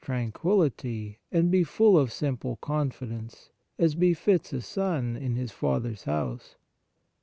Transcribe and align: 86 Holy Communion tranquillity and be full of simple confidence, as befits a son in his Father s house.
86 0.03 0.07
Holy 0.07 0.13
Communion 0.15 0.31
tranquillity 0.31 1.19
and 1.31 1.51
be 1.51 1.63
full 1.63 1.95
of 1.95 2.11
simple 2.11 2.55
confidence, 2.55 3.51
as 3.77 3.93
befits 3.93 4.51
a 4.51 4.59
son 4.61 5.15
in 5.15 5.35
his 5.35 5.51
Father 5.51 5.91
s 5.91 6.05
house. 6.05 6.55